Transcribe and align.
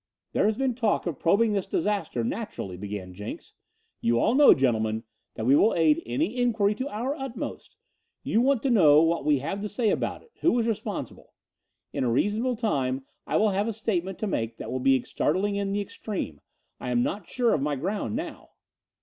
"There 0.33 0.45
has 0.45 0.57
been 0.57 0.73
talk 0.73 1.05
of 1.05 1.19
probing 1.19 1.53
this 1.53 1.67
disaster, 1.67 2.23
naturally," 2.23 2.75
began 2.75 3.13
Jenks. 3.13 3.53
"You 4.01 4.19
all 4.19 4.33
know, 4.33 4.55
gentlemen, 4.55 5.03
that 5.35 5.45
we 5.45 5.55
will 5.55 5.75
aid 5.75 6.01
any 6.07 6.37
inquiry 6.37 6.73
to 6.73 6.89
our 6.89 7.13
utmost. 7.15 7.75
You 8.23 8.41
want 8.41 8.63
to 8.63 8.71
know 8.71 9.03
what 9.03 9.25
we 9.25 9.37
have 9.37 9.61
to 9.61 9.69
say 9.69 9.91
about 9.91 10.23
it 10.23 10.31
who 10.41 10.57
is 10.57 10.65
responsible. 10.67 11.35
In 11.93 12.03
a 12.03 12.09
reasonable 12.09 12.55
time 12.55 13.05
I 13.27 13.37
will 13.37 13.49
have 13.49 13.67
a 13.67 13.73
statement 13.73 14.17
to 14.17 14.25
make 14.25 14.57
that 14.57 14.71
will 14.71 14.79
be 14.79 15.03
startling 15.03 15.55
in 15.55 15.71
the 15.71 15.81
extreme. 15.81 16.41
I 16.79 16.89
am 16.89 17.03
not 17.03 17.27
sure 17.27 17.53
of 17.53 17.61
my 17.61 17.75
ground 17.75 18.15
now." 18.15 18.53